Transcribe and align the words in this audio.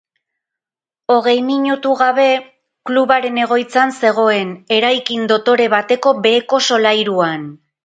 Hogei 1.15 1.35
minutu 1.49 1.91
gabe, 1.99 2.25
klubaren 2.91 3.37
egoitzan 3.43 3.95
zegoen, 3.99 4.57
eraikin 4.81 5.31
dotore 5.35 5.71
bateko 5.77 6.17
beheko 6.27 6.65
solairuan. 6.73 7.49